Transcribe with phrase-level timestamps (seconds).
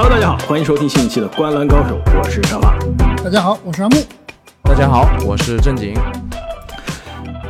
[0.00, 2.78] Hello，大家好，欢迎收听新一期的《观篮高手》，我是沙发。
[3.16, 3.96] 大家好，我是阿木。
[4.62, 5.92] 大家好，我是正经。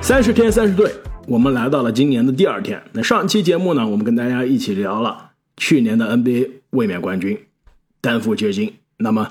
[0.00, 0.90] 三十天三十队，
[1.26, 2.82] 我们来到了今年的第二天。
[2.92, 7.38] 那上期节目呢，我们跟大家一起聊了去年的 NBA 卫冕冠军
[8.00, 8.76] 丹佛掘金。
[8.96, 9.28] 那么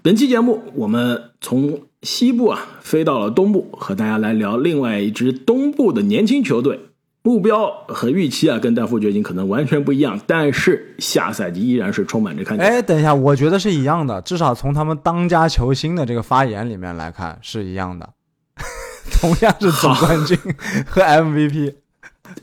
[0.00, 6.78] 本期节目，我们从西部啊飞到了东部，和大家来聊另外一支东部的年轻球队。
[7.22, 12.66] 目标和预期啊，跟丹佛掘金可能完全不一样，但是下赛季依然是充满着看点。
[12.68, 18.08] 哎，等一下，我觉得是一样的，至少从他们当家球星的这个发言里面来看是一样的，
[19.20, 20.38] 同样是总冠军
[20.86, 21.74] 和 MVP，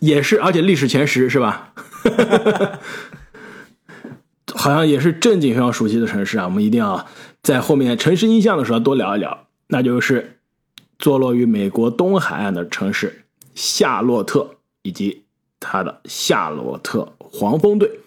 [0.01, 1.73] 也是，而且历史前十是吧？
[4.53, 7.07] 好像也是正经非常熟悉的城市啊，我们一定要
[7.41, 10.37] 在后面城市印象的时候多聊一聊，那就是
[10.99, 14.51] 坐落于美国东海岸的城市夏洛特。
[14.85, 15.23] 以及
[15.59, 17.99] 他的夏洛特黄蜂队。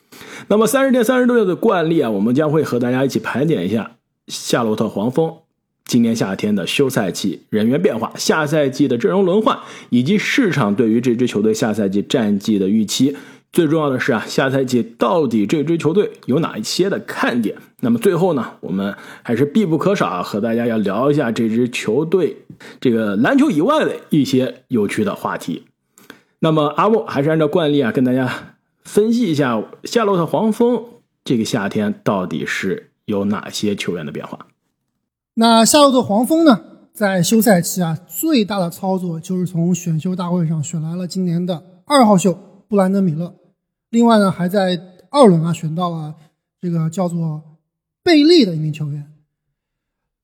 [0.46, 3.96] 那么三十天三十队的惯例啊，我们将会和大家一起盘点一下
[4.28, 5.38] 夏洛特黄蜂
[5.84, 9.58] 今年夏天的休赛期人员变化、下赛季的阵容轮换，
[9.90, 13.16] 以及市场对于这支球队下赛季战绩的预期。
[13.50, 17.56] 最重要的是啊，下赛季到底这支球队有哪一些的看点？
[17.80, 22.36] 那么最后呢，我们还是必不可少啊，和大家要聊一下这支球队
[22.80, 25.64] 这个篮球以外的一些有趣的话题。
[26.40, 30.84] 那么阿木还是按照惯例啊，跟大家分析一下夏洛特黄蜂
[31.24, 34.46] 这个夏天到底是有哪些球员的变化。
[35.34, 36.60] 那夏洛特黄蜂呢，
[36.92, 43.34] 在休赛期啊，最大的操作就是从选秀大会上选来了今年的二号秀布兰德·米勒，
[43.90, 44.80] 另外呢，还在
[45.10, 46.14] 二轮啊选到了
[46.60, 47.42] 这个叫做
[48.02, 49.12] 贝利的一名球员。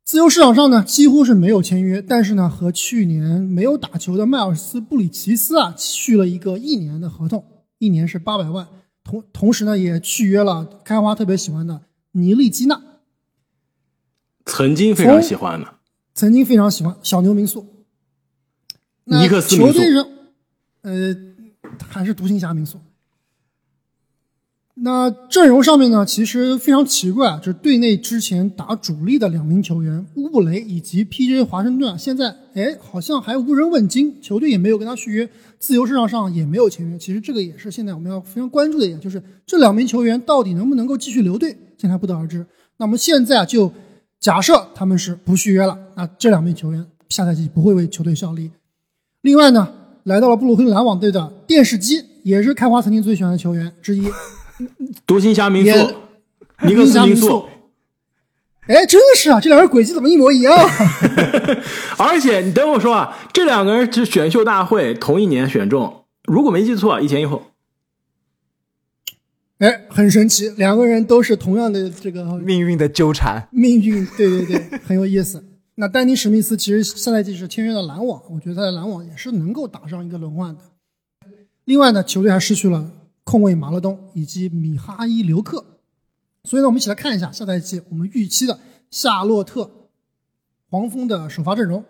[0.05, 7.43] 自由市场上呢，几乎是没有签约，但是呢，和去年没有打球的迈尔斯·布里奇斯啊续了一个一年的合同，
[7.79, 8.69] 一年是八百万。
[9.03, 11.81] 同同时呢，也续约了开花特别喜欢的
[12.13, 12.83] 尼利基纳，
[14.45, 15.77] 曾经非常喜欢的，
[16.13, 17.67] 曾经非常喜欢小牛民宿，
[19.05, 19.81] 尼克斯民宿，
[20.83, 21.17] 呃，
[21.89, 22.79] 还是独行侠民宿。
[24.85, 31.43] 那阵容上面呢，其实非常奇怪啊，就是队内之前打主力的两名球员乌布雷以及 P.J.
[31.43, 35.27] 华盛顿，现在哎好像还无人问津，球队也没有跟他续约，
[35.59, 36.99] 自由市场上也没有签约。
[36.99, 42.45] 其实这个也是现在我们要非常关注的一点，就是这两名球员到底能不能够继续留队，现在不得而知。
[42.77, 43.73] 那我们现在就
[44.21, 48.51] 假设他们是不续约了，那这两名球员下赛季不会为球队效力。
[49.23, 49.67] 另外呢，
[50.03, 54.05] 来到了布鲁克林篮网队的电视机，也是开花曾经最喜欢的球员之一。
[55.07, 55.95] 独行侠民宿，
[56.63, 57.47] 尼克斯民宿，
[58.67, 60.55] 哎，真的是啊，这两人轨迹怎么一模一样？
[61.99, 67.43] 而且你等我说啊，这两个人是选秀大会同一年选中，如果没记错，一前一后。
[69.59, 75.45] 哎，很神奇，两个人都是同样的这个命运的纠缠，命运，对对对， 很有意思。
[75.77, 80.61] 那丹尼史密斯其实下赛季是签约的篮网，我觉得他在篮网也是能够打上一个轮换的。
[81.65, 82.91] 另外呢，球队还失去了。
[83.25, 85.65] 控卫马勒东以及米哈伊留克，
[86.45, 89.89] 所以呢，我们一起来看一下下赛季我们预期的夏洛特
[90.71, 91.85] 黄蜂的首发阵容。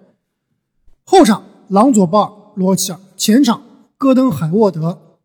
[1.05, 3.63] 后场朗佐鲍尔、罗齐尔，前场
[3.99, 5.19] 戈登、海沃德。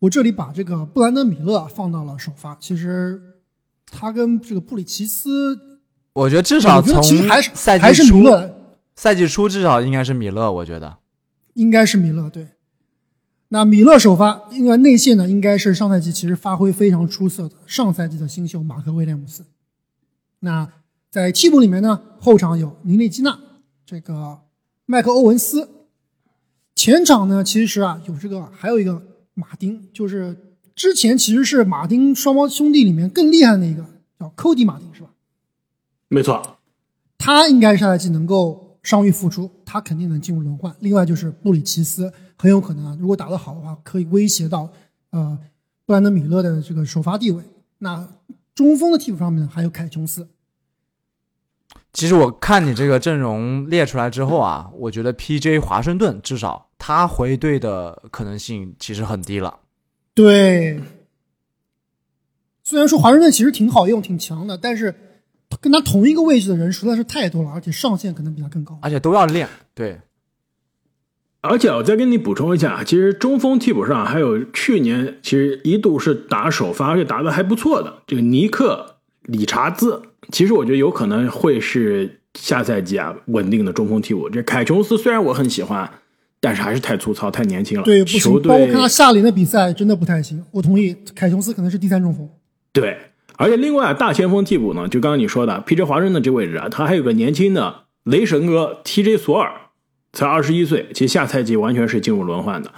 [0.00, 2.54] 我这里把这个布兰登·米勒放到了首发。
[2.56, 3.40] 其实
[3.86, 5.80] 他跟这个布里奇斯，
[6.12, 8.22] 我觉得至少从还是赛季初，
[8.94, 10.52] 赛季初至少应该是米勒。
[10.52, 10.98] 我觉得
[11.54, 12.48] 应该是米勒，对。
[13.54, 19.44] 那米勒首发，因为内线呢，应该是上赛季其实发挥非常出色的上赛季的新秀马克威廉姆斯。
[20.40, 20.68] 那
[21.08, 23.38] 在替补里面呢，后场有尼内基纳，
[23.86, 24.40] 这个
[24.86, 25.68] 麦克欧文斯。
[26.74, 29.00] 前场呢，其实啊有这个还有一个
[29.34, 33.86] 马丁，就是之前其实是马丁双胞兄弟里面更厉害的一个，
[34.18, 35.10] 叫寇迪马丁，是吧？
[36.08, 36.58] 没错，
[37.16, 40.74] 他应该上赛季能够伤愈复出，他肯定能进入轮换。
[40.80, 42.12] 另外就是布里奇斯。
[42.36, 44.70] 很有可能啊，如果打得好的话，可以威胁到
[45.10, 45.38] 呃
[45.86, 47.42] 布兰登·米勒的这个首发地位。
[47.78, 48.08] 那
[48.54, 50.28] 中锋的替补上面还有凯琼斯。
[51.92, 55.58] 其实我看你这个阵容列出来之后啊，我觉得 P.J.
[55.58, 59.60] 华盛顿至少他回队的可能性其实很低了。
[60.12, 60.80] 对，
[62.62, 64.94] 虽然说华盛顿其实挺好用、挺强的，但是
[65.60, 69.48] 跟他同一个位置的人实在是太多了，而且上限可能比他更高，而且都要练。
[69.72, 70.00] 对。
[71.44, 80.00] 而且我再跟你补充一下，其实中锋替补上还有去年其实一度是打首发，而且打的还不错的这个尼克理查兹，
[80.32, 84.28] 其实我觉得有可能会是下赛季啊稳定的中锋替补。
[84.30, 85.88] 这凯琼斯虽然我很喜欢，
[86.40, 87.84] 但是还是太粗糙、太年轻了。
[87.84, 88.32] 对，不行。
[88.42, 90.42] 包括看他夏联的比赛，真的不太行。
[90.50, 92.26] 我同意，凯琼斯可能是第三中锋。
[92.72, 92.96] 对，
[93.36, 95.84] 而且另外啊大前锋替补呢，就刚刚你说的 P.J.
[95.84, 99.16] 华盛顿这位置啊，他还有个年轻的雷神哥 T.J.
[99.16, 99.52] 索尔，
[100.14, 102.72] 才二十一岁，其实下赛季完全是进入轮换的。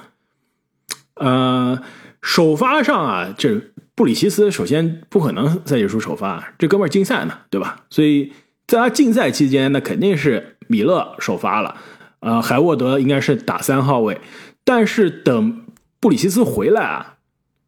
[1.14, 1.80] 呃，
[2.20, 3.60] 首发上啊，这
[3.94, 7.84] 布里奇斯首先不可能赛季初首发，这哥们儿禁赛呢，对吧？
[7.90, 8.32] 所以
[8.66, 11.76] 在他禁赛期间，那肯定是米勒首发了，
[12.20, 14.20] 呃，海沃德应该是打三号位，
[14.64, 15.64] 但是等
[16.00, 17.18] 布里奇斯回来啊，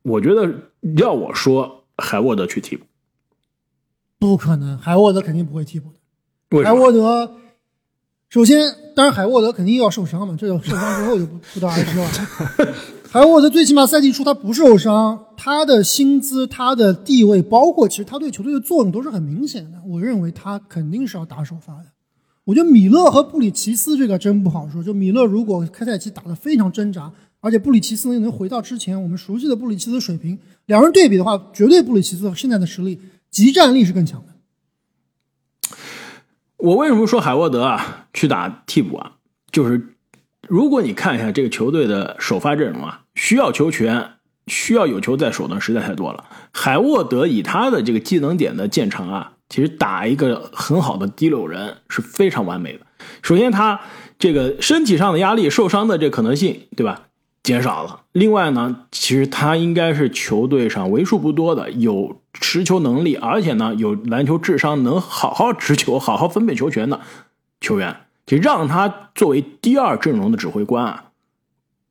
[0.03, 2.85] 我觉得要我说，海沃德去替补，
[4.19, 5.99] 不可能，海沃德肯定不会替补的。
[6.65, 6.73] 海？
[6.73, 7.37] 沃德，
[8.31, 8.59] 首先，
[8.99, 12.75] 当然海沃德肯定又要受伤嘛，这个受伤之后就不不得而知了。
[13.09, 19.79] 海沃德最起码赛季初他不受伤，他的薪资、他的地位，包括其实他对球队的作用都是很明显的。
[19.87, 21.85] 我认为他肯定是要打首发的。
[22.43, 24.83] 我觉得米勒和布里奇斯这个真不好说。
[24.83, 30.37] 就米勒如果开赛期打得非常挣扎，而且布里奇斯又能回到之前我们熟悉的布里奇斯水平，
[30.67, 32.99] 两人对比的话，绝对布里奇斯现在的实力、
[33.31, 34.33] 集战力是更强的。
[36.59, 39.13] 我为什么说海沃德啊去打替补啊？
[39.53, 39.95] 就是
[40.49, 44.13] 如果你看一下这个球队的首发阵容啊，需要球权、
[44.49, 46.25] 需要有球在手的实在太多了。
[46.53, 52.81] 海沃德以他的这个技能点的建长啊，其实打一个很好的第六人是非常完美的。
[53.23, 53.81] 首先，他
[54.19, 57.08] 这个身体上的压力、受伤的这可能性，对吧？
[57.43, 58.03] 减少了。
[58.13, 67.01] 另外呢，其实他应该是球队上为数不多的有持球能力，而且呢有篮球智商，能好好持球、好好分配球权的
[67.61, 67.97] 球员。
[68.27, 71.05] 就让他作为第二阵容的指挥官啊，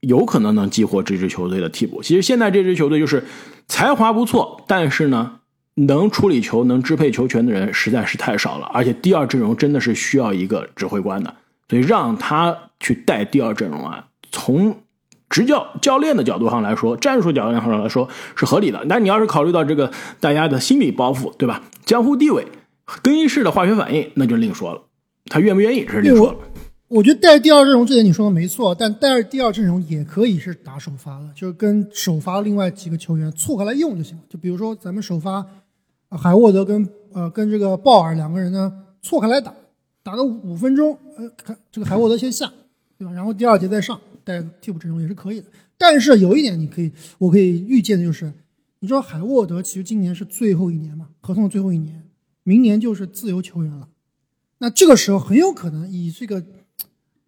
[0.02, 2.04] 有可能能激活这支球队的替补。
[2.04, 3.26] 其实现在这支球队就是
[3.68, 5.40] 才华不错，但是呢，
[5.74, 8.68] 能处理球、能支配球权的人实在是太少了。
[8.68, 11.34] 而且第二阵容真的是需要一个指挥官的，
[11.68, 14.78] 所以让他去带第二阵容啊，从
[15.30, 18.86] 执教教练的角度上来说，战术角度上来说是合理的。
[18.88, 21.62] 但你要是考虑到这个大家的心理包袱，对吧？
[21.86, 22.48] 江湖地位、
[23.02, 24.82] 更衣室的化学反应，那就另说了。
[25.26, 26.38] 他愿不愿意是另说了。
[26.90, 34.24] 我觉得带第二阵容这点你说的没错，但带第二阵容也可以是打首发的，就是跟首发另外几个球员错开来用就行了。
[34.30, 35.46] 就比如说咱们首发
[36.10, 38.72] 海沃德跟呃跟这个鲍尔两个人呢
[39.02, 39.54] 错开来打，
[40.02, 42.50] 打个五分钟，呃，看这个海沃德先下，
[42.98, 43.12] 对吧？
[43.14, 45.48] 然后第二节再上带替补阵容也是可以的。
[45.78, 48.34] 但是有一点你可以，我可以预见的就是，
[48.80, 52.04] 你知道海沃德其实今年是最后一年嘛，合同的最后一年，
[52.44, 53.88] 明年就是自由球员了。
[54.58, 56.44] 那这个时候很有可能以这个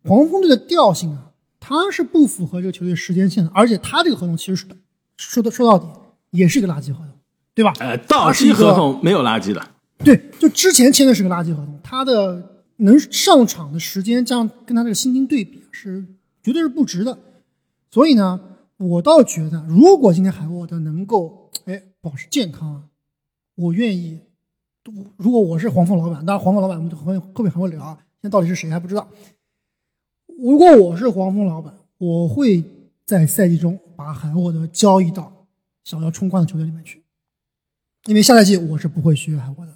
[0.04, 4.66] 黄蜂队的调性啊，他是不符合这个球队时间线的，而且他这个合同其实
[5.16, 5.88] 说的说到底
[6.32, 7.10] 也是一个垃圾合同，
[7.54, 7.72] 对吧？
[7.80, 9.66] 呃，到期合同没有垃圾的。
[10.00, 16.04] 对，就之前签的是个垃圾合同，他的能上场的时间这样跟他这个薪金对比是
[16.42, 17.18] 绝对是不值的。
[17.92, 18.40] 所以呢，
[18.78, 22.84] 我倒觉得，如果今天海沃德能够哎保持健康啊，
[23.56, 24.22] 我愿意。
[25.18, 29.08] 如果我是黄蜂老板，当然黄蜂老板我们后面后面还会聊啊，现在到底是谁还不知道。
[30.26, 32.64] 如果我是黄蜂老板，我会
[33.06, 35.46] 在赛季中把海沃德交易到
[35.84, 37.04] 想要冲冠的球队里面去，
[38.06, 39.74] 因为下赛季我是不会续约海沃德。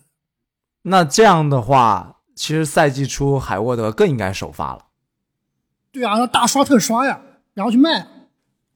[0.83, 4.85] 那这样的话，其实赛季初海沃德更应该首发了。
[5.93, 7.21] 对啊，要大刷特刷呀，
[7.53, 8.07] 然后去卖。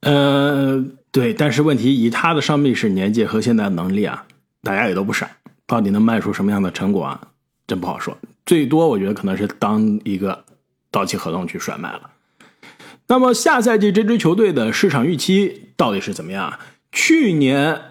[0.01, 4.25] 呃，对，但是问题以他的伤病史年纪和现在能力啊，
[4.61, 5.29] 大家也都不傻。
[5.65, 7.19] 到底能卖出什么样的成果啊？
[7.65, 8.15] 真不好说。
[8.45, 10.45] 最多我觉得可能是当一个
[10.91, 12.11] 到期合同去甩卖了。
[13.07, 16.59] 那么下赛季这支球队的市场预期到底是怎么样？
[16.91, 17.81] 去年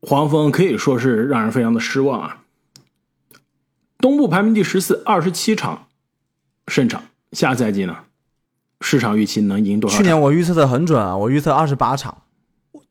[0.00, 2.44] 黄蜂可以说是让人非常的失望啊。
[3.98, 5.88] 东部排名第十四，二十七场
[6.68, 7.02] 胜场。
[7.32, 7.96] 下赛季呢，
[8.80, 9.96] 市场预期能赢多少？
[9.96, 12.22] 去年我预测的很准啊，我预测二十八场。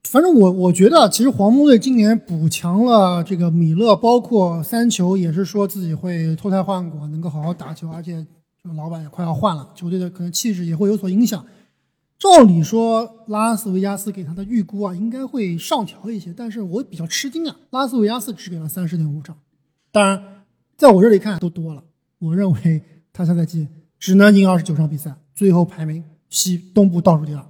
[0.04, 8.25] 反正我我觉得，其实黄蜂队今年补强了这个米勒，包括三球，也是说自己会脱胎换骨，能够好好打球，而且
[8.62, 11.44] 这个老板也快要换了，球队的可能气质也会有所影响。
[12.18, 19.38] 照理说，拉斯维加斯给他的预估啊，应该会上调一些，但是我比较吃惊啊，拉斯维加斯只给了三十点五场，
[19.92, 20.24] 当然，
[20.77, 21.84] 在我这里看都多了。
[22.20, 23.68] 我认为他下赛季
[24.00, 27.46] 只能赢二十九场比赛，最后排名西东部倒数第二。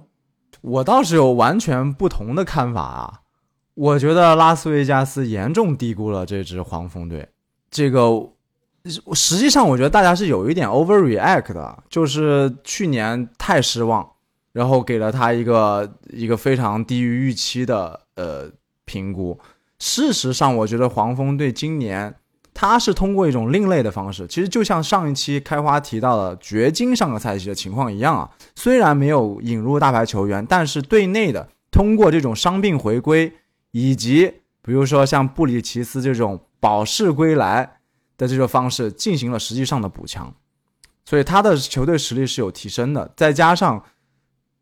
[0.60, 3.20] 我倒是有完全不同的看法啊！
[3.74, 7.28] 我觉得拉斯维加斯严重低估了这支黄蜂队。
[7.70, 8.32] 这个
[9.14, 14.06] 实际上，我觉得大家是有一点 overreact 的，就是去年太失望，
[14.52, 18.50] 然后给了他一个一个非常低于预期的呃
[18.84, 19.38] 评估。
[19.78, 22.16] 事实上，我觉得黄蜂队今年。
[22.58, 28.30] 他是通过一种另类的方式，其实就像上一期开花提到的掘金上个赛季的情况一样啊。
[28.54, 33.30] 虽然没有引入大牌球员，但是队内的通过这种伤病回归
[33.72, 34.32] 以及
[34.62, 37.78] 比如说像布里奇斯这种保释归来
[38.16, 40.34] 的这个方式进行了实际上的补强，
[41.04, 43.12] 所以他的球队实力是有提升的。
[43.14, 43.84] 再加上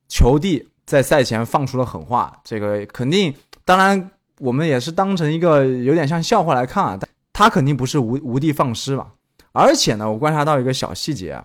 [0.09, 3.33] 球帝在赛前放出了狠话，这个肯定，
[3.65, 4.11] 当然
[4.41, 9.09] 我们也是当成一个有点像笑话来看啊，但他肯定不是无无的放矢嘛。
[9.53, 11.45] 而且呢，我观察到一个小细节啊，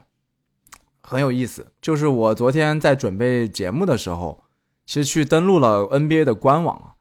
[1.04, 4.44] 很有意思，就是我昨天在准备节目的时候，
[4.86, 6.94] 其实去登录了 NBA 的官网，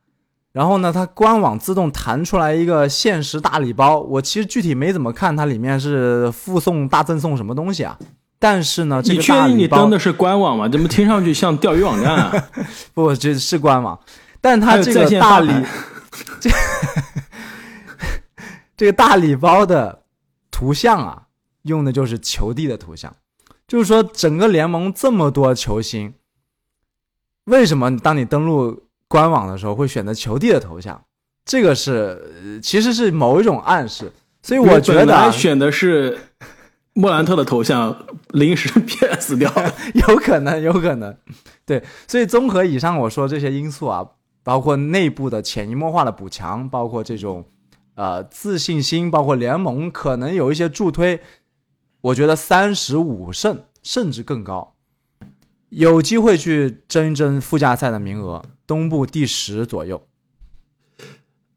[0.53, 7.99] 然后呢，它官网自动弹出来一个限时大礼包，我其实具体没怎么看它里面是附送大赠送什么东西啊，
[8.39, 10.69] 但是呢，这你确定你登的是官网吗？
[10.69, 12.49] 怎么听上去像钓鱼网站啊？
[12.93, 13.99] 不，这是官网，
[14.43, 15.51] 但它这个大礼
[16.39, 16.51] 这
[18.79, 20.05] 这个大礼包的
[20.53, 21.27] 图像啊，
[21.63, 23.13] 用的就是球帝的图像，
[23.67, 26.15] 就是说整个联盟这么多球星，
[27.47, 31.03] 为什么当你登录官网的时候会选择球帝的头像？
[31.45, 36.17] 这个是呃其实是某一种暗示，所以我觉得选的是
[36.93, 39.75] 莫兰特的头像，临时 PS 掉了。
[40.07, 41.17] 有可能，有可能，
[41.67, 44.07] 对，所以综合以上我说这些因素啊，
[44.45, 47.45] 包括内部的潜移默化的补强，包括这种
[47.99, 51.21] 呃自信心，包括联盟可能有一些助推，
[52.01, 54.77] 我觉得三十五胜甚至更高，
[55.71, 60.07] 有机会去争一争附加赛的名额，东部第十左右。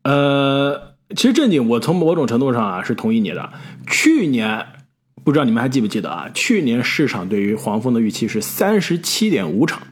[0.04, 3.54] 呃，其实正经，我从某种程度上啊是同意你的。
[3.86, 4.66] 去年
[5.24, 6.28] 不知道你们还记不记得啊？
[6.34, 9.84] 去年市场对于黄蜂的预期是三十七点五场，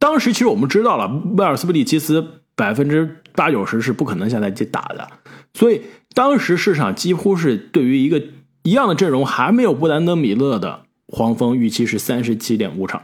[0.00, 5.08] 当时其实我们知道了，威尔斯布里奇斯百分之八九十是不可能现在去打的，
[5.56, 5.80] 所以
[6.12, 8.22] 当时市场几乎是对于一个
[8.62, 13.00] 一样的阵容还没有布兰登米勒的黄蜂预期是三十七点五场。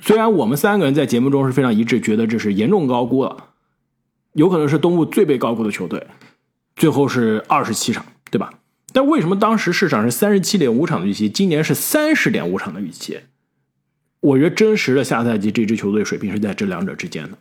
[0.00, 3.48] 虽然我们三个人在节目中是非常一致，觉得这是严重高估了。
[4.34, 6.06] 有可能是东部最被高估的球队，
[6.76, 8.54] 最后是二十七场，对吧？
[8.92, 13.18] 但为什么当时市场是三十七点五场的预期，今年是三十点五场的预期？
[14.20, 17.38] 我觉得真实的下赛季这支球队水平是在这两者之间的，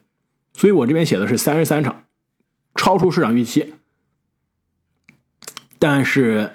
[0.53, 2.05] 所以我这边写的是三十三场，
[2.73, 3.73] 超出市场预期。
[5.79, 6.51] 但是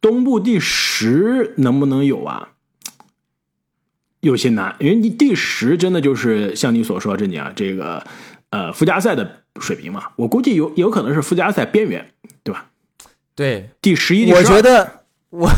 [0.00, 2.48] 东部第十能不能有啊？
[4.20, 8.04] 有些难，因为你第十真的就是像你所说，这你啊，这个
[8.50, 12.10] 呃附加赛的水平嘛，我估计有有可能是附加赛边缘，
[12.42, 12.66] 对吧？
[13.36, 15.48] 对，第十一、我觉得 我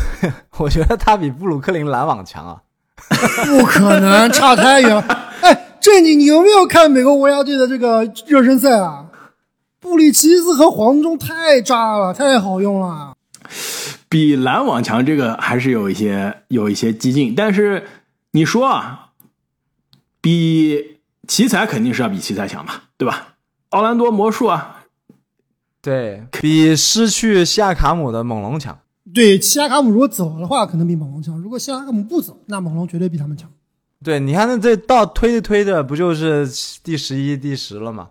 [0.58, 2.62] 我觉得他比布鲁克林篮网强啊。
[3.46, 5.00] 不可能，差太远了。
[5.40, 9.06] 哎，这你，你有没有看美国国家队的这个热身赛啊？
[9.80, 13.14] 布里奇斯和黄忠太炸了，太好用了。
[14.08, 17.34] 比篮网强，这个还是有一些有一些激进。
[17.34, 17.86] 但是
[18.32, 19.10] 你说啊，
[20.20, 23.36] 比奇才肯定是要比奇才强嘛，对吧？
[23.70, 24.84] 奥兰多魔术啊，
[25.82, 28.78] 对比失去西亚卡姆的猛龙强。
[29.14, 33.50] 对，西亚卡姆如果走的话，可能比猛龙强；如果西亚卡姆不走，那猛龙绝对比他们强。
[34.02, 36.48] 对，你看那这到推着推着，不就是
[36.82, 38.08] 第十一、第十了吗？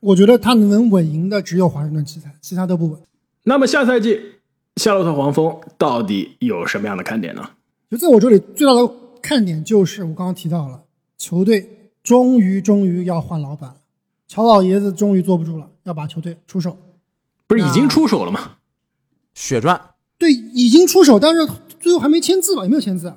[0.00, 3.00] 我觉得他能稳赢的只有华盛顿奇才，其他都不稳。
[3.44, 4.20] 那么下赛季
[4.76, 7.50] 夏洛特黄蜂到底有什么样的看点呢？
[7.90, 8.88] 就在我这里，最大的
[9.20, 10.82] 看点就是我刚刚提到了，
[11.16, 13.76] 球队终于终于要换老板了，
[14.26, 16.76] 乔老爷子终于坐不住了，要把球队出手。
[17.46, 18.52] 不是已经出手了吗？
[19.34, 19.80] 血赚，
[20.18, 21.48] 对，已经出手，但是
[21.80, 22.62] 最后还没签字吧？
[22.62, 23.16] 有没有签字啊？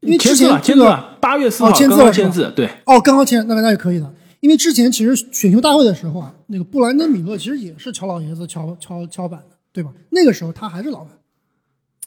[0.00, 4.14] 因为之签字了，前这个签字了，八月四号哦签字了签字，对，哦，刚刚签，那那也可以的。
[4.42, 9.92] 因为之前其实选秀大会的时候啊，那个布兰登·米勒其实也是乔老爷子乔乔乔板的，对吧？
[10.10, 11.16] 那个时候他还是老板。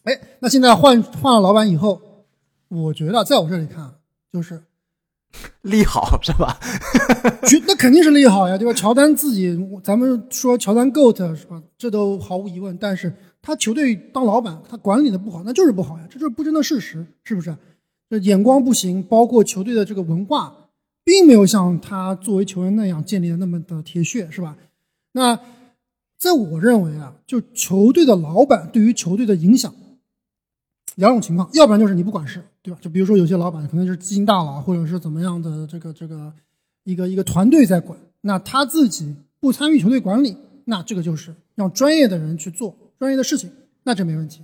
[0.03, 2.01] 哎，那现在换换了老板以后，
[2.67, 3.89] 我觉得在我这里看，
[4.33, 4.61] 就是
[5.63, 6.59] 利好是吧？
[7.47, 8.73] 绝那肯定是利好呀，对吧？
[8.73, 11.63] 乔丹自己，咱们说乔丹 GOAT 是吧？
[11.77, 12.77] 这都毫无疑问。
[12.77, 17.55] 但是他球队当老板，他管理的不好，那就是不好呀，这就是不争的事实，是不是？
[18.09, 20.64] 这眼光不行，包括球队的这个文化，
[21.05, 24.57] 并没有像他作为球员那样建立的那么的铁血，是吧？
[25.13, 25.39] 那
[26.17, 29.73] 在我认为啊，就球队的老板对于球队的影响，
[30.95, 32.79] 两种情况，要不然就是你不管事，对吧？
[32.81, 36.33] 就比如说有些老板可能是基金大佬，或者是怎么样的这个这个
[36.83, 40.35] 一个一个团队在管，那他自己不参与球队管理，
[40.65, 43.51] 那这个就是让专业的人去做专业的事情，
[43.83, 44.41] 那这没问题。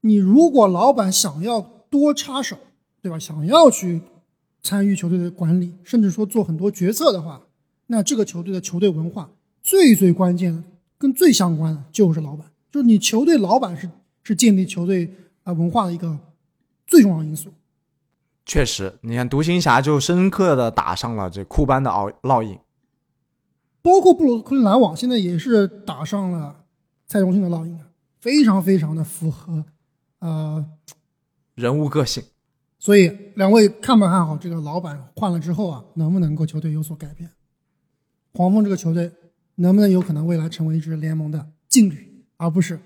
[0.00, 2.56] 你如果老板想要多插手，
[3.00, 3.18] 对吧？
[3.18, 4.00] 想要去
[4.62, 7.40] 参与球队的管理，甚至说做很多决策的话，
[7.86, 9.30] 那这个球队的球队文化
[9.62, 10.62] 最最关键的
[10.98, 13.90] 跟最相关的就是老板，就是你球队老板是
[14.22, 15.14] 是建立球队
[15.44, 16.18] 啊、文化的一个
[16.86, 17.50] 最重要因素。
[18.44, 22.58] 确实，你看独行侠就深刻的打上了这库班的烙烙印。
[23.82, 26.64] 包括布鲁克林篮网现在也是打上了
[27.06, 27.86] 蔡崇信的烙印啊，
[28.18, 29.64] 非常非常的符合，
[30.18, 30.66] 呃，
[31.54, 32.22] 人物个性。
[32.80, 37.30] 所以两位看不看好这个老板换了之后啊，能不能够球队有所改变？
[38.32, 39.12] 黄蜂这个球队
[39.56, 42.80] 能不能有可能未来成为一支联盟的劲旅，而不是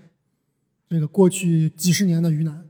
[0.89, 2.67] 这个过去几十年的鱼腩？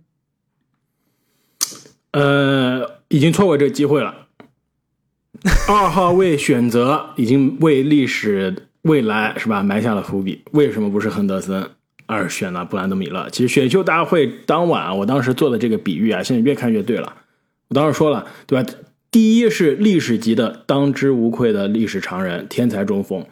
[2.11, 4.29] 呃，已经错过这个机会了。
[5.67, 10.45] 二号位选择已经为历史未来是吧埋下了伏笔。
[10.53, 11.71] 为什么不是亨德森，
[12.07, 13.29] 而选了布兰德米勒？
[13.31, 17.15] 其实选秀大会当晚啊，我当时做的这个比喻啊，现在越看越对了。
[17.69, 18.71] 我当时说了，对吧？
[19.11, 23.25] 第一是历史级的当之无愧的历史常人、天才中锋，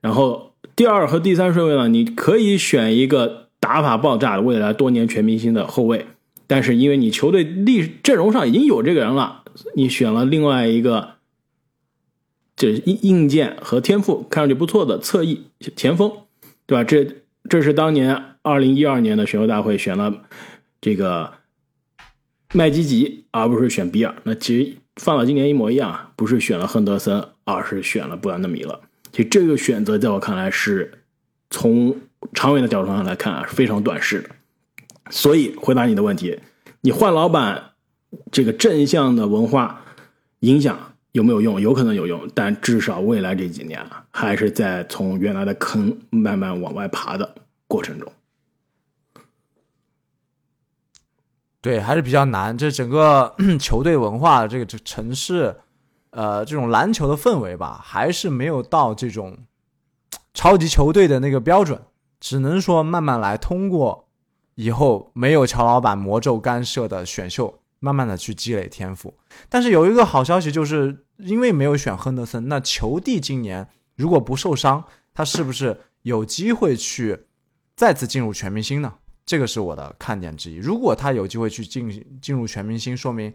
[0.00, 6.06] 然后第二和第三顺位呢，你可以选一个打法爆炸的未来多年全明星的后卫。
[6.46, 9.42] 但是因为你球队历阵容上已经有这个人了，
[9.74, 11.14] 你选了另外一个，
[12.54, 16.12] 这硬硬件和天赋看上去不错的侧翼前锋，
[16.66, 16.84] 对吧？
[16.84, 17.04] 这
[17.48, 20.22] 这是当年二零一二年的选秀大会选了
[20.80, 21.34] 这个
[22.52, 24.14] 麦基吉，而不是选比尔。
[24.24, 28.80] 那其实放到今年一模一样，不是选了亨德森，而是选了布兰德米勒。
[29.12, 31.04] 其实这个选择在我看来是
[31.50, 32.00] 从
[32.32, 34.30] 长远的角度上来看啊，是非常短视的。
[35.10, 36.40] 所以回答你的问题，
[36.80, 37.72] 你换老板，
[38.32, 39.84] 这个正向的文化
[40.40, 41.60] 影响有没有用？
[41.60, 43.80] 有可能有用，但至少未来这几年，
[44.10, 47.36] 还是在从原来的坑慢慢往外爬的
[47.68, 48.12] 过程中。
[51.60, 52.58] 对，还是比较难。
[52.58, 55.54] 这整个 球队文化，这个这城市，
[56.10, 59.38] 呃，这种篮球的氛围吧，还是没有到这种
[60.34, 61.80] 超级球队的那个标准，
[62.18, 64.08] 只能说慢慢来，通过。
[64.56, 69.14] 以后没有乔老板魔咒干涉的选秀，慢慢的去积累天赋。
[69.48, 77.20] 但是有一个好消息，就是因为没有选亨德森，那球帝今年如果不受伤，他是不是有机会去
[77.76, 78.94] 再次进入全明星呢？
[79.26, 80.56] 这个是我的看点之一。
[80.56, 83.32] 如果他有机会去进进入全明星，说明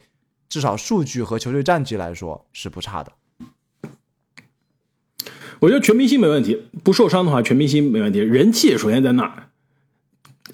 [0.47, 3.11] 至少数据和球队战绩来说是不差的。
[5.59, 8.19] 我觉得全明星没问题，不受伤的话，全明星没问题。
[8.19, 9.49] 人气首先在那儿。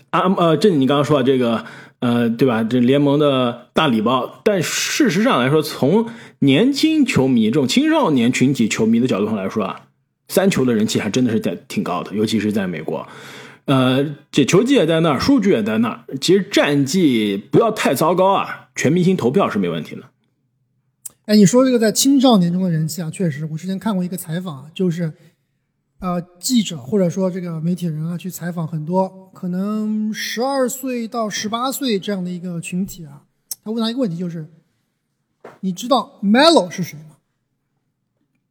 [0.10, 1.66] 啊呃，这你刚刚说的这个，
[2.00, 2.64] 呃，对吧？
[2.64, 9.88] 这联盟的大礼包，但事实上来说，从年轻球迷这种青少年群体球迷的角度上来说啊，
[10.28, 13.08] 三球的人气还真的是在挺高的，尤其是在美国。
[13.66, 20.04] 呃，这球技也在那儿，数据也在那儿，其实战绩不要太糟糕啊，全明星投票是没问题的。
[21.26, 25.14] 哎，你说这个在青少年中的人气啊，确实，我之前看过一个采访，就是。
[26.00, 33.24] 呃，记者或者说这个媒体人啊，去采访很多可能十二岁到十八岁这样的一个群体啊，
[33.64, 34.46] 他问他一个问题，就是
[35.62, 37.16] 你知道 Melo 是谁吗？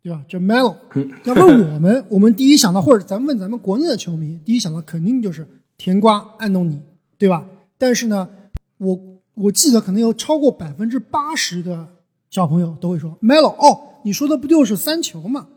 [0.03, 0.23] 对吧？
[0.29, 0.77] 这 Melo
[1.25, 5.47] 要问我们，我们第一想到，或者咱们问咱们国内的球迷，第一想到肯定就是
[5.79, 6.81] 甜瓜安东尼，
[7.19, 7.47] 对吧？
[7.79, 8.29] 但是呢，
[8.79, 9.01] 我
[9.35, 11.89] 我记得可能有超过百分之八十的
[12.31, 15.49] 小朋友都会说 Melo，哦，你说的不就是三球吗？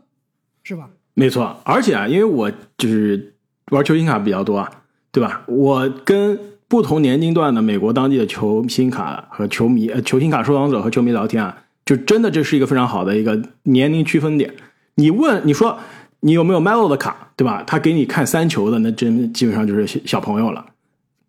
[0.62, 0.90] 是吧？
[1.14, 3.34] 没错，而且啊，因为我就是
[3.70, 5.44] 玩球星卡比较多啊，对吧？
[5.46, 14.52] 我跟不同年龄段的美国当地的球星卡和球迷、呃球星卡收藏者和球迷聊天啊，就真的这是一个非常好的一个年龄区分点。
[14.96, 15.78] 你问你说
[16.20, 17.64] 你有没有 Melo 的卡，对吧？
[17.66, 20.66] 他给你看三球的，那真基本上就是小朋友了，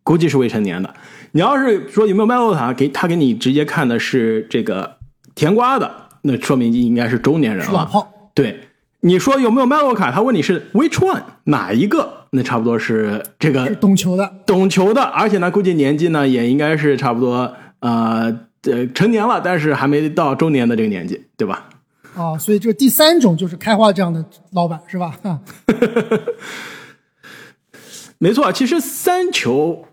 [0.04, 0.94] 估计是未成年的。
[1.32, 4.98] 你要是说有没有 Melo 卡，给他给你直接看的是这个
[5.36, 5.90] 甜瓜的，
[6.24, 7.90] 那说明应该是中年人了。
[8.34, 8.60] 对。
[9.02, 10.12] 你说有没有 Melo 卡？
[10.12, 12.26] 他问你是 which one 哪一个？
[12.32, 21.70] 那差不多是这个懂球的，懂球的，而且呢，估计年纪呢也应该是差不多呃呃成年了，但是还没到中年的这个年纪，对吧？
[22.16, 25.18] 哦，所以这第三种就是开花这样的老板是吧？
[28.18, 29.86] 没错，其实三球，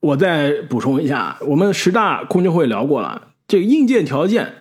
[0.00, 4.54] 我再补充一下，我们十大空军会聊过了，这个硬件条件。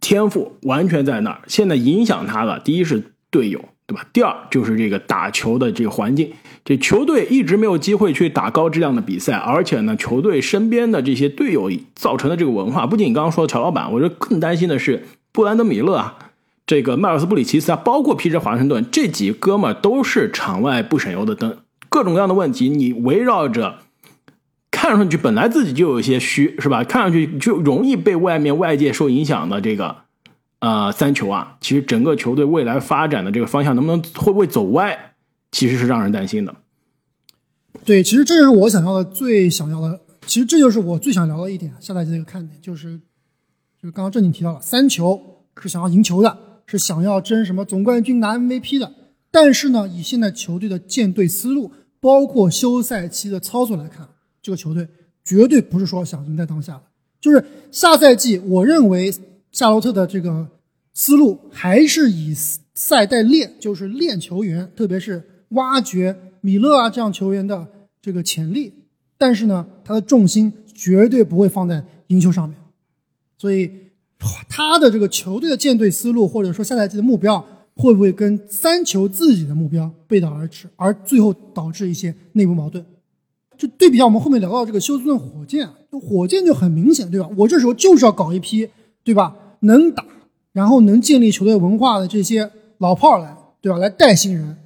[0.00, 4.06] 天赋完全在那儿，现在影响他的第一是队友，对吧？
[4.12, 6.32] 第二就是这个打球的这个环境，
[6.64, 16.16] 这球队一直没有机会去打高质量的比赛，而且呢，球队身边的这些队友造成的这个文化，不仅刚刚说乔老板，我觉得更担心的是布兰德米勒啊，
[16.66, 21.58] 这个迈尔斯布里奇斯啊，包括皮特华盛顿这几哥们都是场外不省油的灯，
[21.88, 23.80] 各种各样的问题，你围绕着。
[24.88, 26.82] 看上去本来自己就有些虚，是吧？
[26.82, 29.94] 看上去就容易被外面外界受影响的这个，
[30.60, 35.14] 呃，三球啊，其实整个球队未来发展的这个方向能不能会不会走歪，
[35.52, 36.56] 其实是让人担心的。
[37.84, 42.96] 对，其实这就是我想要的最想要的，其实这就是我最想聊的一点，下赛季的一个看点，就是
[43.78, 48.94] 就是刚刚正经提到了，三球是想要赢球的，是想要争什么总冠军拿 MVP 的，
[49.30, 54.08] 但是呢，以现在球队的建队思路，包括休赛期的操作来看，
[54.48, 54.88] 这个球队
[55.22, 56.82] 绝对不是说想赢在当下的。
[57.20, 59.14] 就是下赛季，我认为
[59.52, 60.48] 夏洛特的这个
[60.94, 62.32] 思路还是以
[62.72, 67.68] 赛代练，就是练球员，特别是挖掘米勒啊这样球员的
[68.00, 68.72] 这个潜力。
[69.18, 72.56] 但是呢，他的重心绝对不会放在赢球上面。
[73.36, 73.70] 所以，
[74.48, 82.82] 他的这个球队的建队思路，或者说下赛季的目标，会不会跟三球自己的目标背道而驰，而最后导致一些内部矛盾？
[83.58, 87.28] 就对比一下，我们后面聊到这个休斯顿火箭，火箭就很明显，对吧？
[87.36, 88.70] 我这时候就是要搞一批，
[89.02, 89.34] 对吧？
[89.60, 90.04] 能打，
[90.52, 93.78] 然后能建立球队文化的这些老炮儿来，对吧？
[93.78, 94.56] 来带新人。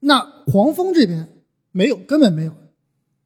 [0.00, 1.28] 那黄蜂这边
[1.70, 2.52] 没有，根本没有，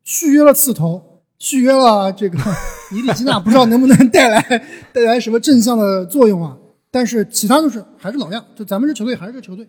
[0.02, 2.38] 续约了刺头，续约了这个
[2.92, 4.42] 尼里基纳，不知道能不能带来
[4.92, 6.58] 带来什么正向的作用啊？
[6.90, 9.68] 但是其他都是还是老样，就咱们这球队还是这球队。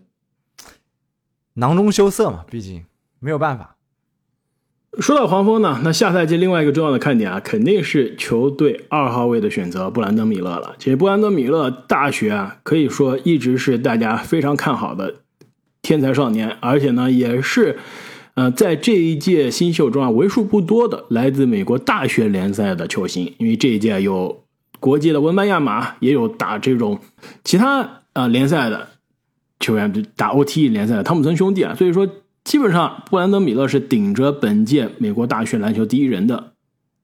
[1.54, 2.84] 囊中羞涩嘛，毕竟
[3.20, 3.75] 没有办法。
[5.00, 10.74] 说到黄蜂呢，那下赛季另外一个重要的看点啊，肯定是球队二号位的选择布兰登·米勒了。
[10.80, 15.16] 其实布兰登·米勒大学啊，可以说一直是大家非常看好的
[15.82, 17.78] 天才少年，而且呢，也是
[18.36, 23.34] 呃在这一届新秀中啊为数不多的来自美国大学联赛的球星。
[23.38, 24.44] 因为这一届有
[24.80, 27.00] 国际的文班亚马，也有打这种
[27.44, 28.88] 其他呃联赛的
[29.60, 32.08] 球员，打 OTE 联赛的汤普森兄弟啊，所以说。
[32.46, 36.54] 基本上，布兰登·米勒是顶着本届美国大学篮球第一人的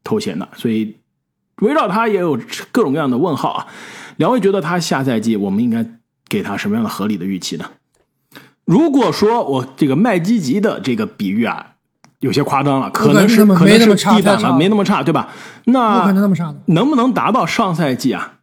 [0.04, 0.96] 头衔的，所以
[1.58, 2.40] 围绕他也有
[2.72, 3.68] 各种各样的问号啊。
[4.18, 5.84] 两位觉得他下赛季我们应该
[6.30, 7.66] 给他什么样的合理的预期呢？
[8.66, 11.74] 如果说我这个麦基吉的这个比喻啊，
[12.20, 15.30] 有些夸张了，可能是可能是地板了，没那么差，对吧？
[15.66, 18.36] 那不可能那么差，能不能达到上赛季啊？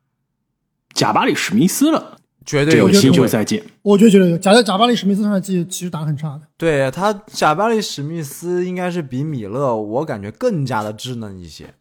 [0.92, 2.17] 贾巴里·史密斯了？
[2.48, 4.38] 绝对有机会再见，我就觉得有。
[4.38, 6.40] 贾贾巴里史密斯上赛季其实打很差的。
[6.56, 11.74] 对他，贾巴里史密斯应该是比米勒，我感觉更加的稚嫩一些。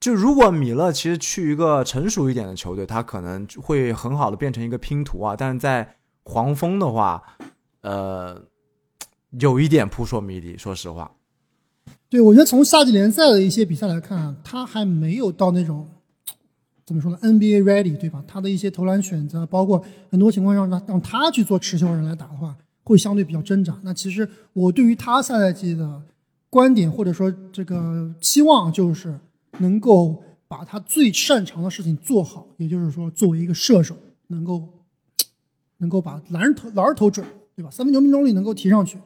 [0.00, 5.36] 就如果米勒其实去一个成熟一点的球队，他可能会很好的变成一个拼图啊。
[5.36, 7.22] 但是在黄蜂的话，
[7.82, 8.44] 呃，
[9.38, 10.56] 有一点扑朔迷离。
[10.56, 11.10] 说实话，
[12.08, 15.90] 对我觉得从夏季联赛的一些比赛来看，他还没有到那种。
[16.86, 18.22] 怎么说呢？NBA ready 对吧？
[18.28, 23.76] 他的一些投篮选择，包括很多情况下让让他去做持球人来打的话，会相对比较挣扎。
[23.82, 26.00] 那其实我对于他下赛季的
[26.48, 29.18] 观点或者说这个期望，就是
[29.58, 33.96] 能够把他最擅长的事情做好，也就是说，作为一个射手，
[34.28, 34.68] 能够
[35.78, 37.70] 能够把篮投篮投准，对吧？
[37.72, 38.96] 三分球命中率能够提上去。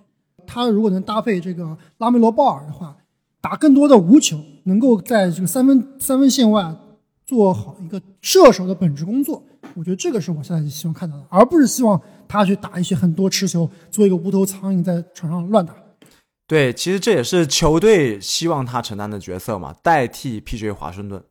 [0.46, 2.98] 他如果能搭配这个拉梅罗鲍尔的话，
[3.40, 6.76] 打更多的无球，能够在这个三分三分线外。
[7.30, 9.40] 做好一个射手的本职工作，
[9.76, 15.72] 我觉得这个是我现在希望看到的，而不是希望他去打一些很多持球，做一个无头苍蝇在场上乱打。
[16.48, 20.72] 对，其实这也是球队希望他承担的角色嘛，代替 P.J.
[20.72, 21.22] 华盛顿。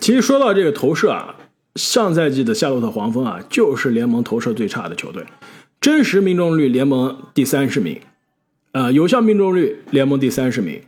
[0.00, 1.34] 其实说到这个投射啊，
[1.74, 5.26] 上赛季的夏洛特黄蜂啊，就是联盟投射最差的球队，
[5.80, 8.00] 真实命中率联盟第三十名，
[8.70, 10.80] 呃，有效命中率联盟第三十名，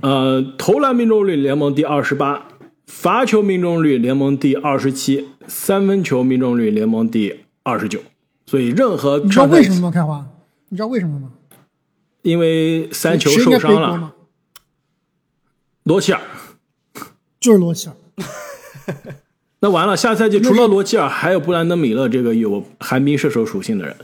[0.00, 2.46] 呃，投篮命中率联盟第二十八。
[2.90, 8.00] 罚球命中率联盟第二十七，三分球命中率联盟第二十九，
[8.46, 9.90] 所以任何你知道为什么吗？
[9.92, 10.26] 开花，
[10.68, 11.30] 你知道为什么吗？
[12.22, 14.12] 因为三球受伤了。
[15.84, 16.20] 罗齐尔，
[17.38, 17.94] 就是罗齐尔。
[19.60, 23.96] 那完了，下赛季除了罗齐尔，还有布兰登·米勒这个有寒冰射手属性的人，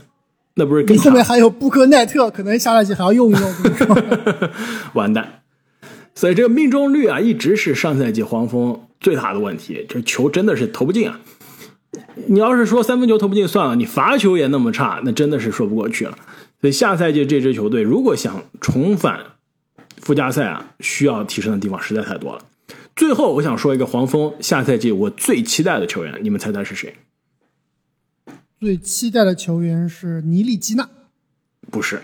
[0.55, 3.53] 那不是更你后面还有布克奈特，可能下赛季还要用一用。
[4.95, 5.43] 完蛋。
[6.17, 9.85] 所以这个命中率啊，一直是上赛季黄蜂最大的问题。
[9.87, 11.19] 这球真的是投不进啊！
[12.25, 16.17] 你要是说三分球投不进算了，你罚球也那么差，那真的是说不过去了。
[16.59, 19.19] 所以下赛季这支球队如果想重返
[19.97, 22.43] 附加赛啊，需要提升的地方实在太多了。
[22.95, 26.95] 最后，我想说一个黄蜂下赛季我最期待的球员，你们猜猜是谁？
[28.59, 30.89] 最期待的球员是尼利基纳？
[31.69, 32.01] 不是，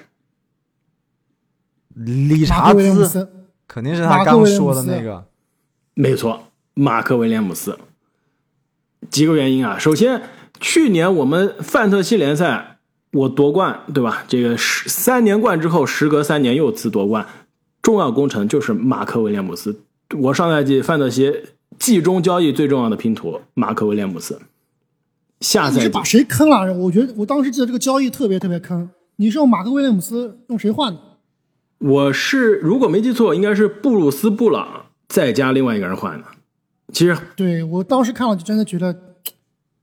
[1.96, 3.28] 理查兹。
[3.74, 5.26] 肯定是他刚说的那个，
[5.96, 6.44] 没错，
[6.76, 7.76] 马克威廉姆斯。
[9.10, 10.22] 几个原因啊，首先，
[10.60, 12.78] 去年我们范特西联赛
[13.14, 14.26] 我夺冠，对吧？
[14.28, 17.26] 这个十三年冠之后，时隔三年又次夺冠，
[17.82, 19.82] 重要功臣就是马克威廉姆斯。
[20.20, 21.34] 我上赛季范特西
[21.80, 24.40] 季中交易最重要的拼图，马克威廉姆斯。
[25.40, 26.72] 下赛季把谁坑了？
[26.76, 28.88] 我觉得我当时记得这个交易特别特别坑。
[29.16, 31.00] 你是用马克威廉姆斯用谁换的？
[31.84, 36.26] 我是如果没记错，应该是布鲁斯·布朗再加另外一个人换的。
[36.94, 39.18] 其实对我当时看了就真的觉得，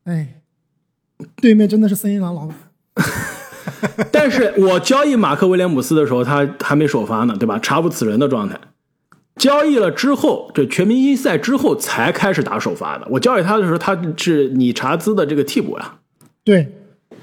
[0.05, 0.41] 哎，
[1.37, 2.57] 对面真的是森林狼老板。
[4.11, 7.59] 但是我交易马克威廉姆斯的时候，他还没首发呢，对吧？
[7.59, 8.59] 查无此人的状态。
[9.37, 13.07] 交易了之后，这全明星赛之后才开始打首发的。
[13.11, 15.99] 我交易他的时候，他是理查兹的这个替补呀。
[16.45, 16.73] 对，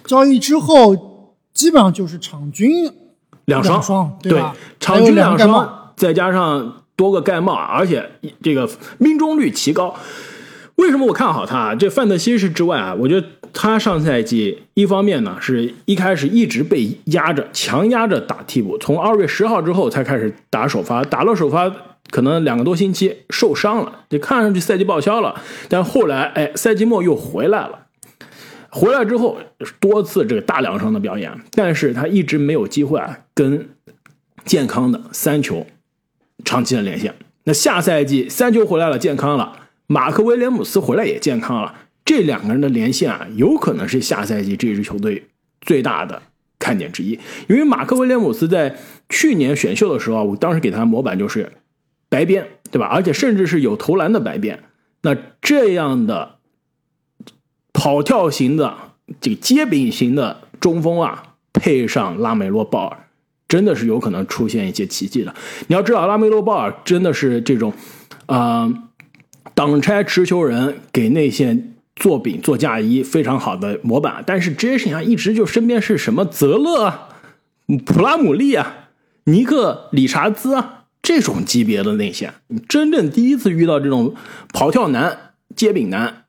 [0.05, 2.91] 交易之后基本上就是场均
[3.47, 4.55] 两双，对吧？
[4.79, 8.11] 场均两双，再加上多个盖帽，而且
[8.43, 9.95] 这个命中率奇高。
[10.75, 11.73] 为什么我看好他？
[11.73, 21.71] 这范德西是之外啊，我觉得他上赛季一方面呢，是一开始一直被压着，强压着打替补，从二月十号之后才开始打首发，打了首发
[22.11, 25.33] 可能两个多星期受伤了，就看上去赛季报销了。
[25.67, 27.86] 但后来哎，赛季末又回来了，
[28.69, 29.37] 回来之后
[29.79, 33.69] 多次这个大两伤的表演，但是他一直没有机会啊跟
[34.45, 35.65] 健康的三球
[36.43, 37.15] 长期的连线。
[37.43, 39.67] 那下赛季三球回来了，健康了。
[39.87, 45.27] 马克威廉姆斯回来也健康了，这两个人的连线啊，有可能是下赛季这支球队
[45.61, 46.21] 最大的
[46.59, 47.17] 看点之一。
[47.47, 48.75] 因为马克威廉姆斯在
[49.07, 51.53] 去年选秀的时候，我当时给他的模板就是
[52.09, 52.87] 白边，对吧？
[52.87, 54.61] 而且甚至是有投篮的白边。
[55.03, 56.36] 那这样的
[57.77, 58.75] 跑跳型的
[59.21, 62.97] 这个接柄型的中锋啊，配上拉梅洛·鲍尔，
[63.47, 65.33] 真的是有可能出现一些奇迹的。
[65.67, 67.71] 你要知道，拉梅洛·鲍尔真的是这种，
[68.25, 68.73] 啊。
[69.55, 77.09] 挡拆持球人给内线做饼做嫁衣非常好的模板，但是职业生涯一直就身边是什么泽勒啊、
[77.83, 78.89] 普拉姆利啊、
[79.23, 82.35] 尼克理查兹啊这种级别的内线，
[82.69, 84.13] 真正第一次遇到这种
[84.53, 86.25] 跑跳男、接饼男，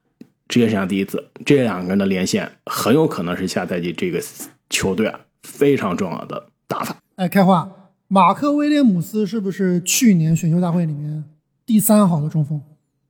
[0.48, 4.22] 职业生涯第一次，这两个人的连线很有可能是下赛季这个
[4.70, 6.96] 球队啊非常重要的打法。
[7.16, 7.70] 哎，开花，
[8.08, 11.24] 马克威廉姆斯是不是去年选秀大会里面
[11.66, 12.60] 第三好的中锋？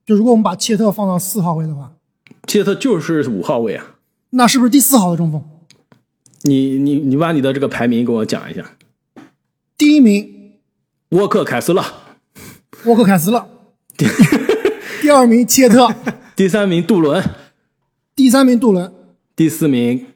[0.04, 1.92] 就如果我们把切特放到四号位的话，
[2.46, 3.96] 切特就是五号位啊，
[4.30, 5.42] 那是不是第四好的中锋？
[6.42, 8.64] 你你你把你的这个排名给我讲一下。
[9.76, 10.54] 第一名
[11.10, 11.84] 沃克凯斯勒，
[12.84, 13.46] 沃克凯斯勒。
[15.02, 15.88] 第二名切特，
[16.38, 17.20] 第三名杜伦，
[18.14, 18.94] 第三名杜伦，
[19.34, 20.06] 第四名，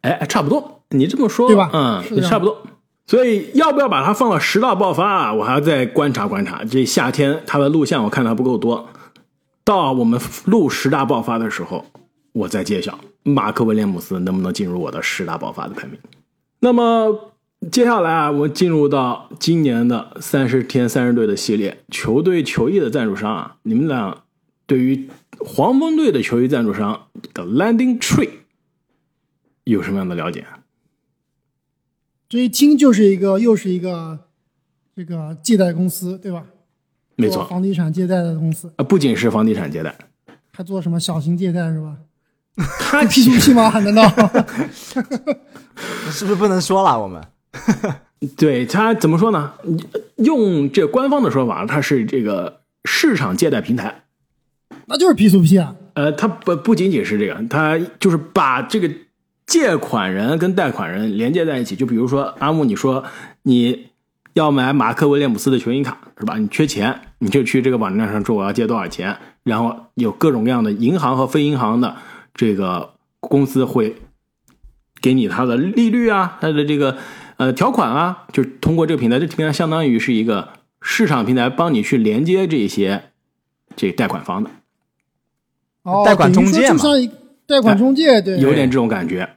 [0.00, 0.82] 哎，差不多。
[0.88, 1.70] 你这么说对吧？
[1.72, 2.60] 嗯，差不多。
[3.06, 5.32] 所以要不要把它放到十大爆发？
[5.32, 6.64] 我还要再观察观察。
[6.64, 8.88] 这夏天它的录像我看的还不够多。
[9.62, 11.86] 到我们录十大爆发的时候，
[12.32, 15.96] 我再揭晓马克威廉姆斯能不能进入我的十大爆发的排名。
[16.58, 17.30] 那么
[17.70, 24.24] 接下来啊，我们进入到今年的三十天三十队的系列，球队球衣的赞助商啊，你们俩
[24.66, 25.08] 对于
[25.44, 28.30] 黄蜂队的球衣赞助商的 Landing Tree
[29.64, 30.46] 有什么样的了解？
[32.28, 34.20] 这一听就是一个又是一个
[34.94, 36.44] 这个借贷公司，对吧？
[37.16, 39.94] 没错，房地产借贷的公司啊，不仅是房地产借贷，
[40.52, 41.96] 还做什么小型借贷是吧？
[42.78, 43.70] 他 P to P 吗？
[43.80, 44.08] 难道？
[46.10, 47.00] 是不是不能说了？
[47.00, 47.22] 我们
[48.36, 49.54] 对他怎么说呢？
[50.16, 54.04] 用这官方的说法，它是这个市场借贷平台，
[54.90, 55.74] 那就是 P to P 啊。
[55.94, 58.90] 呃，它不不仅仅是这个，它就是把这个
[59.46, 61.74] 借款人跟贷款人连接在一起。
[61.74, 63.02] 就比如说阿木，你说
[63.44, 63.88] 你。
[64.34, 66.38] 要买马克威廉姆斯的球星卡是吧？
[66.38, 71.96] 你缺钱，你就去这个网站上说我要借多少钱，然后有各种各样的银行和非银行的
[72.32, 73.96] 这个公司会
[75.02, 76.96] 给你它的利率啊，它的这个
[77.38, 80.50] 呃条款啊，就通过这个平台，这平台相当于是一个
[80.80, 83.10] 市场平台，帮你去连接这些
[83.74, 84.50] 这贷款方的。
[85.82, 86.82] 哦，贷款中介嘛，
[87.46, 89.28] 贷款中介对，有点这种感觉，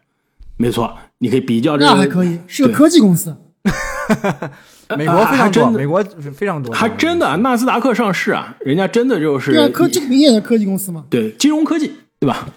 [0.57, 3.35] 没错，你可以比较这个，那还可以，是个科技公司。
[4.97, 6.03] 美国非常多，美国
[6.35, 12.47] 非常多，还真的纳斯达克上市啊，人家真的就是对啊，科技明显的科技公司嘛，对，金融科技，对吧？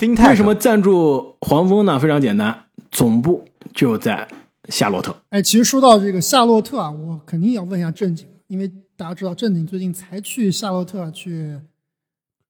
[0.00, 1.98] 为什么赞助黄蜂呢？
[1.98, 2.56] 非常简单，
[2.90, 4.26] 总部就在
[4.70, 5.14] 夏洛特。
[5.28, 11.58] 哎，其实说到这个夏洛特啊，我肯定要问一下正经，因为大家知道正经最近才去夏洛特去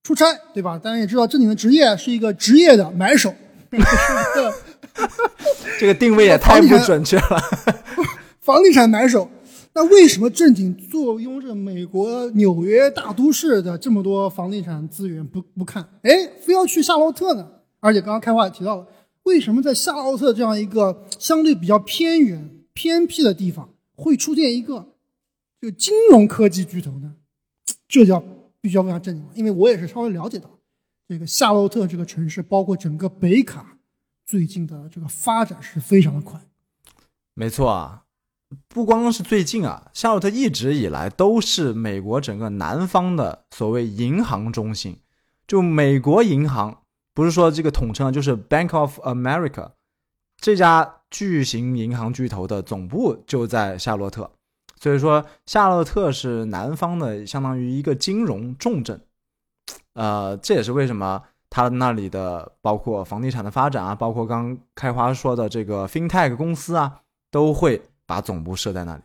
[0.02, 0.78] 出差，对吧？
[0.78, 3.34] 大家也知道正经的职业是一个职业的买手，
[5.78, 7.40] 这个定位也太不准确了。
[8.40, 9.30] 房地产买手，
[9.74, 15.86] 那为什么正经坐拥着美国纽约大都市的这么多房地产资源不不看？
[16.02, 17.46] 哎，非要去夏洛特呢？
[17.80, 18.86] 而且刚刚开话也提到了，
[19.24, 24.88] 为什么在夏洛特这样一个相对比较偏远、偏僻的地方，会出现一个
[25.60, 27.12] 这个金融科技巨头呢？
[27.86, 28.22] 这叫
[28.60, 30.50] 必须要问下正经，因为我也是稍微了解到，
[31.08, 33.78] 这个夏洛特这个城市，包括整个北卡，
[34.26, 36.40] 最近的这个发展是非常的快。
[37.34, 38.04] 没错啊。
[38.66, 44.98] 不光是最近啊，夏洛特一直以来都是美国整个南方的所谓银行中心。
[45.46, 46.82] 就美国银行，
[47.14, 49.70] 不是说这个统称啊，就是 Bank of America，
[50.36, 54.32] 这家巨型银行巨头的总部就在夏洛特，
[54.80, 59.00] 所以说夏洛特是南方的相当于一个金融重镇。
[59.92, 69.02] 呃，这也是为什么他那里的包括房地产的发展啊，包括刚开花说的这个 FinTech 公司啊，都会把总部设在那里。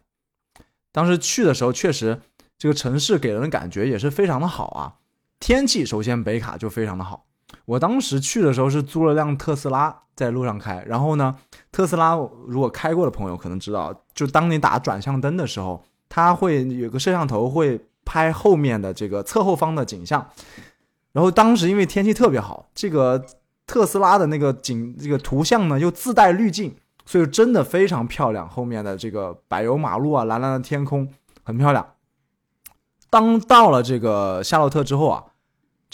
[0.93, 2.21] 当时去的时候，确实
[2.57, 4.95] 这个城市给人的感觉也是非常的好啊。
[5.41, 7.24] 天气首先北卡就非常的好，
[7.65, 11.35] 我当时去的时候是租了辆特斯拉在路上开，然后呢，
[11.71, 12.15] 特斯拉
[12.47, 20.25] 如果开过的朋友可能知道，就当你打转向灯的时候，它会有个摄像头会拍后面的这个侧后方的景象。
[21.11, 23.25] 然后当时因为天气特别好，这个
[23.65, 26.75] 特斯拉的那个景这个图像呢又自带滤镜，
[27.05, 28.47] 所以真的非常漂亮。
[28.47, 31.09] 后面的这个柏油马路啊，蓝蓝的天空
[31.41, 31.85] 很漂亮。
[33.09, 35.23] 当到了这个夏洛特之后啊，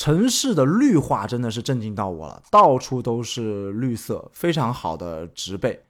[0.01, 5.85] 城市的绿化真的是震惊到我了，到处都是绿色，非常好的植被，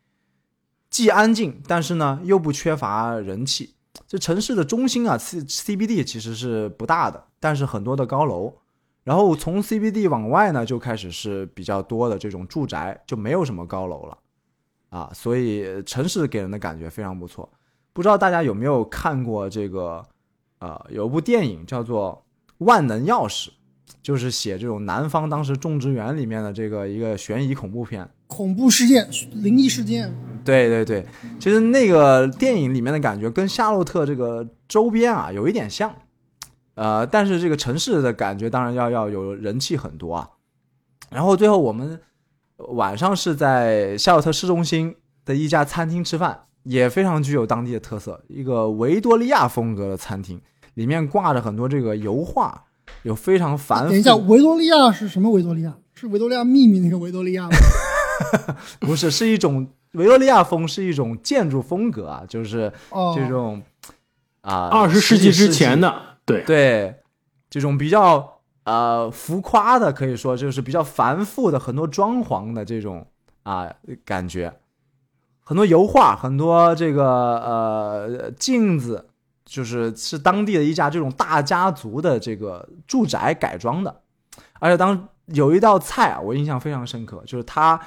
[0.89, 3.73] 既安静，但是呢又不缺乏人气。
[4.05, 8.53] 这城市的中心啊，C CBD 其实是不大的，但是很多的高楼。
[9.05, 14.17] 然后从 CBD 往外呢，就开始是比较多的这种住宅，就没有什么高楼了，
[14.89, 17.49] 啊，所以城市给人的感觉非常不错。
[17.93, 20.05] 不知道大家有没有看过这个，
[20.59, 22.21] 呃，有部电影叫做
[22.65, 23.47] 《万能钥匙》，
[24.01, 30.13] 就是写这种南方当时种植园里面的这个一个悬疑恐怖片，恐怖事件、灵异事件。
[30.43, 31.05] 对对对，
[31.39, 35.93] 其实那个电影里面的感觉跟夏洛特这个周边啊有一点像。
[36.75, 40.29] 呃，但是这个城市的感觉当然要要有人气很多啊。
[41.11, 41.99] 然后最后我们
[42.69, 50.41] 晚上是在夏洛特市中心的一家餐厅吃饭，也非常具有当地的特色，一个维多利亚风格的餐厅，
[50.75, 52.63] 里面挂着很多这个油画，
[53.03, 53.89] 有非常繁复。
[53.89, 55.75] 等一下，维多利亚是什么维多利亚？
[55.93, 57.57] 是维多利亚秘密那个维多利亚吗？
[58.79, 62.71] 不是，是一种维多利亚风，是一种建筑风格啊，就是
[63.15, 63.61] 这种
[64.41, 65.93] 啊，二十世纪之前的。
[66.25, 66.95] 对对，
[67.49, 73.05] 这种比较呃浮夸的，可以说就是比较繁复的很多装潢的这种
[73.43, 73.67] 啊
[74.05, 74.53] 感觉，
[75.43, 77.03] 很多油画，很多这个
[77.39, 79.07] 呃镜子，
[79.51, 83.93] 就是是当地的一家这种大家族的这个住宅改装的，
[84.61, 87.77] 而且当有一道菜啊，我印象非常深刻，就是他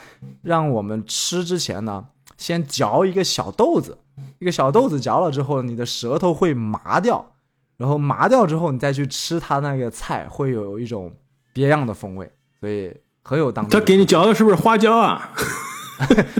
[0.42, 2.05] 让我们吃之前呢，
[2.37, 3.96] 先嚼一个小豆子，
[4.40, 7.31] 一个小豆子嚼了之后，你的舌头会麻掉。
[7.79, 11.11] 然后麻掉之后，你再去吃它那个菜，会有一种
[11.55, 13.70] 别样的风味，所以很有当地。
[13.70, 15.33] 他给你嚼的是不是花椒啊？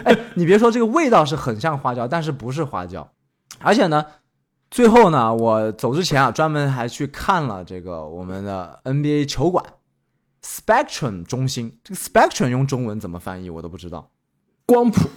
[0.05, 3.11] 哎，你别说，这个味道是很像花椒，但是不是花椒。
[3.61, 4.05] 而且呢，
[4.75, 9.65] 最后呢，我走之前啊，专门还去看了这个我们的 NBA 球馆
[10.43, 11.79] Spectrum 中心。
[11.85, 14.11] 这个 Spectrum 用中文怎么翻译，我都不知道。
[14.67, 15.09] 光谱，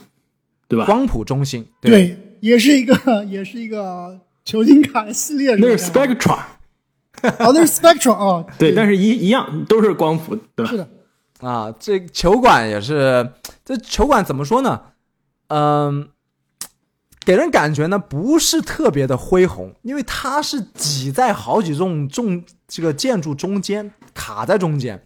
[0.67, 0.85] 对吧？
[0.85, 4.19] 光谱中心，对，也是一个，也是一个。
[4.45, 6.37] 球星卡系列那是 Spectra，
[7.43, 10.69] 哦，那是 Spectrum 哦，对，但是一一样都是光谱，对吧？
[10.71, 10.87] 是的，
[11.39, 13.27] 啊，这球馆也是，
[13.65, 14.83] 这球馆怎么说呢？
[15.47, 16.09] 嗯，
[17.27, 25.05] 给人感觉呢不是特别的恢宏，因为它是挤在好几栋重这个建筑中间，卡在中间。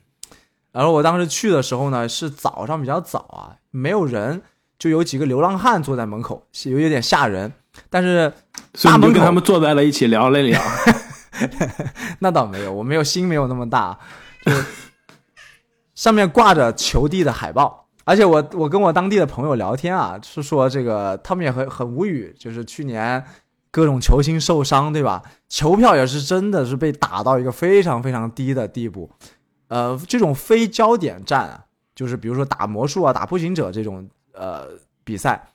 [0.72, 4.44] 然后我当时去的时候呢，是早上比较早啊，没有人，
[4.78, 7.52] 就有几个流浪汉坐在门口，有有点吓人。
[7.90, 8.32] 但是，
[8.84, 10.62] 大门跟他们坐在了一起聊了聊，
[12.20, 13.98] 那倒没有，我没有心没有那么大，
[14.46, 14.52] 就
[15.96, 23.24] 上面挂着球帝的海报，而且我我跟我当地的朋友聊天啊，是说这个他们也很很无语，就是去年
[23.70, 25.22] 各种球星受伤，对吧？
[25.50, 29.10] 球票也是真的是被打到一个非常非常低的地步，
[29.68, 34.68] 呃，这种非焦点战啊，就是比如说打魔术啊、打步行者这种呃
[35.04, 35.48] 比赛。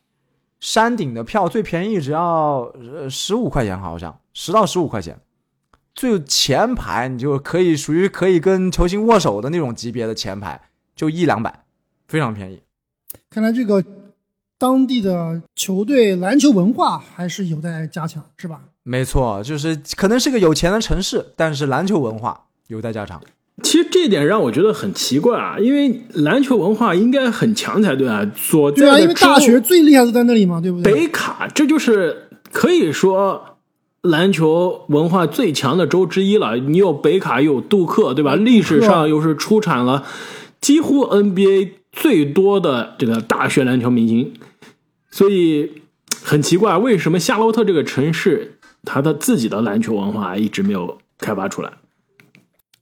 [0.59, 2.72] 山顶的票最便宜只要
[3.11, 5.20] 十五块钱，好像十到十五块钱。
[5.94, 10.59] 最前排你就可以属于可以跟球星握手的那种级别的前排，
[10.97, 11.66] 就一两百，
[12.09, 12.61] 非常便宜。
[13.30, 13.82] 看来这个
[14.59, 18.61] 当地的球队篮球文化还是有待加强，是吧？
[18.82, 23.20] 没错，就是可能是个有钱的城市，但是篮球文化有待加强。
[23.62, 28.30] 其实这一点让我觉得很奇怪啊，因为篮球文化应该很强才对啊。
[28.36, 30.92] 所在的因为大学最厉害的在那里嘛，对不对？
[30.92, 33.57] 北卡这就是可以说
[34.02, 36.57] 篮球文化最强的州之一了。
[36.57, 38.36] 你有北卡，又有杜克，对吧？
[38.36, 40.04] 历史上又是出产了
[40.61, 44.34] 几乎 NBA 最多的这个大学篮球明星，
[45.11, 45.82] 所以
[46.22, 51.72] 很奇怪，为什么夏洛特这个城市他的自己的篮球文化一直没有开发出来？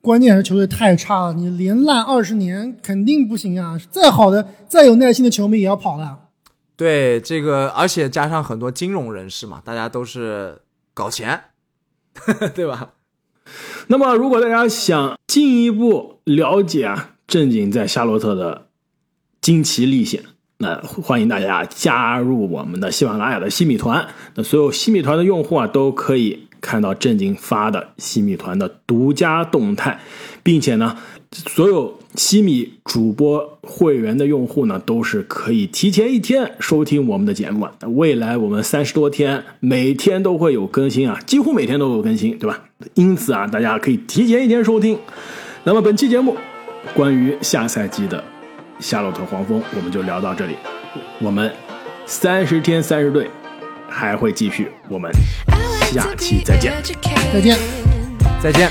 [0.02, 3.80] 关键是球队太差了，你连烂二十年肯定不行啊！
[3.90, 6.18] 再好的、再有耐心的球迷也要跑了。
[6.76, 10.60] 对这个，而且加上很多金融人士嘛，大家都是
[10.92, 11.40] 搞钱，
[12.54, 12.90] 对吧？
[13.86, 18.66] 那么，如果大家想进一步了解啊，正经在夏洛特的
[19.44, 20.22] 惊奇历险，
[20.56, 24.08] 那欢迎大家加入我们的喜马拉雅的西米团。
[24.36, 30.00] 那所有西米团的用户啊，都可以看到正经发的西米团的独家动态，
[30.42, 30.96] 并且呢，
[31.30, 37.68] 所有西米主播会员的用户呢，都是可以提前一天收听我们的节目。
[37.88, 42.64] 未来我们三十多天，每天都会有更新啊，几乎每天都有更新，对吧？
[42.94, 44.98] 因此啊，大家可以提前一天收听。
[45.64, 46.34] 那么本期节目
[46.94, 48.24] 关于下赛季的
[48.78, 50.56] 夏洛特黄蜂，我们就聊到这里。
[51.20, 51.52] 我们
[52.06, 53.30] 三十天三十队
[53.88, 55.10] 还会继续，我们
[55.90, 56.72] 下期再见。
[57.32, 57.58] 再见。
[58.42, 58.70] 再见。